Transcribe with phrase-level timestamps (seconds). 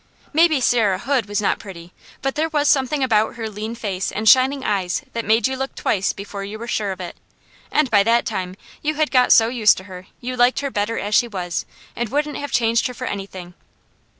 [0.33, 1.93] Maybe Sarah Hood was not pretty,
[2.23, 5.75] but there was something about her lean face and shining eyes that made you look
[5.75, 7.17] twice before you were sure of it,
[7.71, 10.97] and by that time you had got so used to her, you liked her better
[10.97, 13.53] as she was, and wouldn't have changed her for anything.